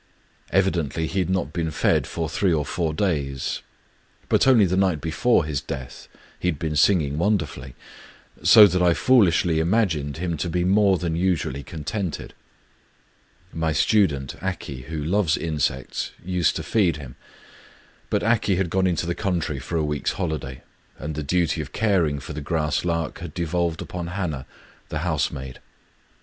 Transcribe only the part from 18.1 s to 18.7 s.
Aki